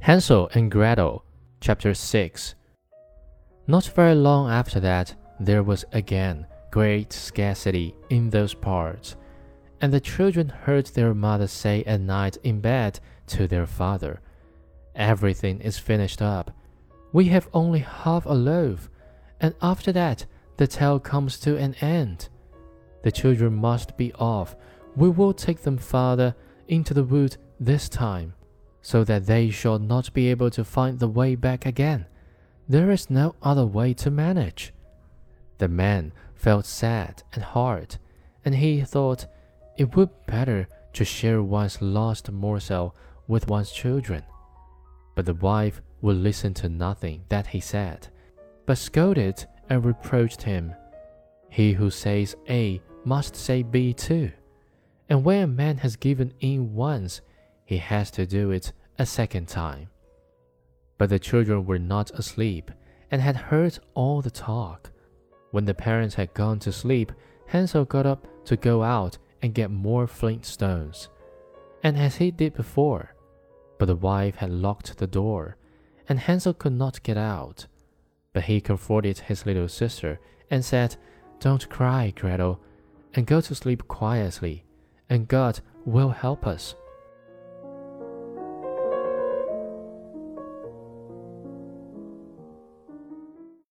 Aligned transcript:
Hansel 0.00 0.50
and 0.54 0.70
Gretel, 0.70 1.24
Chapter 1.60 1.94
6 1.94 2.54
Not 3.66 3.86
very 3.86 4.14
long 4.14 4.50
after 4.50 4.78
that, 4.80 5.14
there 5.40 5.62
was 5.62 5.84
again 5.92 6.46
great 6.70 7.12
scarcity 7.12 7.94
in 8.10 8.28
those 8.28 8.52
parts, 8.52 9.16
and 9.80 9.92
the 9.92 10.00
children 10.00 10.48
heard 10.50 10.86
their 10.86 11.14
mother 11.14 11.46
say 11.46 11.82
at 11.84 12.00
night 12.00 12.36
in 12.42 12.60
bed 12.60 13.00
to 13.28 13.46
their 13.46 13.66
father, 13.66 14.20
Everything 14.94 15.60
is 15.60 15.78
finished 15.78 16.20
up. 16.20 16.50
We 17.12 17.26
have 17.26 17.48
only 17.54 17.80
half 17.80 18.26
a 18.26 18.34
loaf, 18.34 18.90
and 19.40 19.54
after 19.62 19.90
that 19.92 20.26
the 20.58 20.66
tale 20.66 21.00
comes 21.00 21.38
to 21.40 21.56
an 21.56 21.74
end. 21.80 22.28
The 23.02 23.12
children 23.12 23.54
must 23.54 23.96
be 23.96 24.12
off. 24.14 24.54
We 24.96 25.08
will 25.08 25.32
take 25.32 25.62
them 25.62 25.78
farther 25.78 26.34
into 26.68 26.92
the 26.92 27.04
wood 27.04 27.36
this 27.58 27.88
time 27.88 28.34
so 28.84 29.02
that 29.02 29.24
they 29.24 29.48
shall 29.48 29.78
not 29.78 30.12
be 30.12 30.28
able 30.28 30.50
to 30.50 30.62
find 30.62 30.98
the 30.98 31.08
way 31.08 31.34
back 31.34 31.64
again. 31.64 32.04
There 32.68 32.90
is 32.90 33.08
no 33.08 33.34
other 33.42 33.64
way 33.64 33.94
to 33.94 34.10
manage. 34.10 34.74
The 35.56 35.68
man 35.68 36.12
felt 36.34 36.66
sad 36.66 37.22
and 37.32 37.42
hard, 37.42 37.96
and 38.44 38.54
he 38.54 38.82
thought 38.82 39.26
it 39.78 39.96
would 39.96 40.10
be 40.10 40.32
better 40.32 40.68
to 40.92 41.04
share 41.04 41.42
one's 41.42 41.80
lost 41.80 42.30
morsel 42.30 42.94
with 43.26 43.48
one's 43.48 43.72
children. 43.72 44.22
But 45.14 45.24
the 45.24 45.34
wife 45.34 45.80
would 46.02 46.18
listen 46.18 46.52
to 46.54 46.68
nothing 46.68 47.24
that 47.30 47.46
he 47.46 47.60
said, 47.60 48.08
but 48.66 48.76
scolded 48.76 49.46
and 49.70 49.82
reproached 49.82 50.42
him. 50.42 50.74
He 51.48 51.72
who 51.72 51.88
says 51.88 52.36
A 52.50 52.82
must 53.06 53.34
say 53.34 53.62
B 53.62 53.94
too. 53.94 54.30
And 55.08 55.24
when 55.24 55.42
a 55.42 55.46
man 55.46 55.78
has 55.78 55.96
given 55.96 56.34
in 56.40 56.74
once, 56.74 57.22
he 57.64 57.78
has 57.78 58.10
to 58.12 58.26
do 58.26 58.50
it 58.50 58.72
a 58.98 59.06
second 59.06 59.48
time. 59.48 59.88
But 60.98 61.08
the 61.08 61.18
children 61.18 61.66
were 61.66 61.78
not 61.78 62.10
asleep 62.12 62.70
and 63.10 63.20
had 63.20 63.36
heard 63.36 63.78
all 63.94 64.20
the 64.22 64.30
talk. 64.30 64.90
When 65.50 65.64
the 65.64 65.74
parents 65.74 66.14
had 66.14 66.34
gone 66.34 66.58
to 66.60 66.72
sleep, 66.72 67.12
Hansel 67.46 67.84
got 67.84 68.06
up 68.06 68.26
to 68.46 68.56
go 68.56 68.82
out 68.82 69.18
and 69.42 69.54
get 69.54 69.70
more 69.70 70.06
flint 70.06 70.44
stones, 70.46 71.08
and 71.82 71.96
as 71.96 72.16
he 72.16 72.30
did 72.30 72.54
before. 72.54 73.14
But 73.78 73.86
the 73.86 73.96
wife 73.96 74.36
had 74.36 74.50
locked 74.50 74.96
the 74.96 75.06
door, 75.06 75.56
and 76.08 76.18
Hansel 76.18 76.54
could 76.54 76.72
not 76.72 77.02
get 77.02 77.16
out. 77.16 77.66
But 78.32 78.44
he 78.44 78.60
comforted 78.60 79.18
his 79.18 79.46
little 79.46 79.68
sister 79.68 80.18
and 80.50 80.64
said, 80.64 80.96
Don't 81.40 81.68
cry, 81.68 82.12
Gretel, 82.16 82.60
and 83.14 83.26
go 83.26 83.40
to 83.40 83.54
sleep 83.54 83.86
quietly, 83.86 84.64
and 85.08 85.28
God 85.28 85.60
will 85.84 86.10
help 86.10 86.46
us. 86.46 86.74